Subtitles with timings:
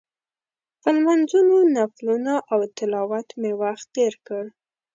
[0.81, 4.43] په لمونځونو، نفلونو او تلاوت مې وخت تېر کړ.